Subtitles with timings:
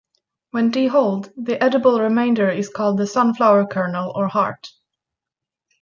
[0.49, 4.69] When dehulled, the edible remainder is called the sunflower kernel or heart.